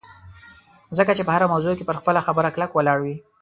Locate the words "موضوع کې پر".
1.53-1.95